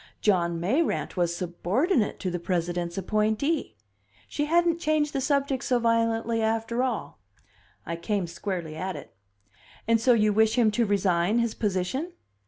John 0.19 0.59
Mayrant 0.59 1.15
was 1.15 1.35
subordinate 1.35 2.19
to 2.21 2.31
the 2.31 2.39
President's 2.39 2.97
appointee! 2.97 3.75
She 4.27 4.45
hadn't 4.45 4.79
changed 4.79 5.13
the 5.13 5.21
subject 5.21 5.63
so 5.63 5.77
violently, 5.77 6.41
after 6.41 6.81
all. 6.81 7.19
I 7.85 7.97
came 7.97 8.25
squarely 8.25 8.75
at 8.75 8.95
it. 8.95 9.15
"And 9.87 10.01
so 10.01 10.13
you 10.13 10.33
wish 10.33 10.55
him 10.55 10.71
to 10.71 10.87
resign 10.87 11.37
his 11.37 11.53
position?" 11.53 12.13